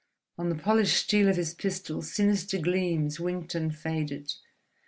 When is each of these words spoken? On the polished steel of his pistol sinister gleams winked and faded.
On 0.39 0.49
the 0.49 0.55
polished 0.55 0.97
steel 1.05 1.29
of 1.29 1.35
his 1.35 1.53
pistol 1.53 2.01
sinister 2.01 2.57
gleams 2.57 3.19
winked 3.19 3.53
and 3.53 3.77
faded. 3.77 4.33